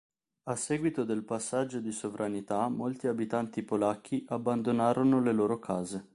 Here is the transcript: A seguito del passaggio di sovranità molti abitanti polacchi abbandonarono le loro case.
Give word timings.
A 0.49 0.55
seguito 0.55 1.03
del 1.03 1.23
passaggio 1.23 1.79
di 1.79 1.91
sovranità 1.91 2.67
molti 2.69 3.05
abitanti 3.05 3.61
polacchi 3.61 4.25
abbandonarono 4.29 5.21
le 5.21 5.31
loro 5.31 5.59
case. 5.59 6.09